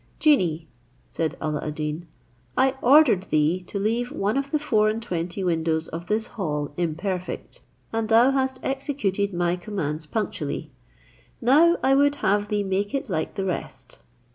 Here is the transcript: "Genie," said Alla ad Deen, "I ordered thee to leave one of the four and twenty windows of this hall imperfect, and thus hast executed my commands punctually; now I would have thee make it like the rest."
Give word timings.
"Genie," 0.17 0.67
said 1.09 1.37
Alla 1.39 1.63
ad 1.63 1.75
Deen, 1.75 2.07
"I 2.57 2.73
ordered 2.81 3.25
thee 3.29 3.61
to 3.67 3.77
leave 3.77 4.11
one 4.11 4.35
of 4.35 4.49
the 4.49 4.57
four 4.57 4.89
and 4.89 4.99
twenty 4.99 5.43
windows 5.43 5.87
of 5.89 6.07
this 6.07 6.25
hall 6.25 6.73
imperfect, 6.75 7.61
and 7.93 8.09
thus 8.09 8.33
hast 8.33 8.59
executed 8.63 9.31
my 9.31 9.55
commands 9.55 10.07
punctually; 10.07 10.71
now 11.39 11.77
I 11.83 11.93
would 11.93 12.15
have 12.15 12.47
thee 12.47 12.63
make 12.63 12.95
it 12.95 13.11
like 13.11 13.35
the 13.35 13.45
rest." 13.45 13.99